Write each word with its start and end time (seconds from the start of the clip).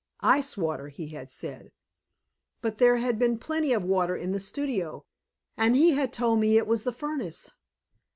Ice 0.23 0.57
water, 0.57 0.87
he 0.87 1.09
had 1.09 1.29
said. 1.29 1.71
But 2.59 2.79
there 2.79 2.97
had 2.97 3.19
been 3.19 3.37
plenty 3.37 3.71
of 3.71 3.83
water 3.83 4.15
in 4.15 4.31
the 4.31 4.39
studio! 4.39 5.05
And 5.55 5.75
he 5.75 5.91
had 5.91 6.11
told 6.11 6.39
me 6.39 6.57
it 6.57 6.65
was 6.65 6.85
the 6.85 6.91
furnace. 6.91 7.51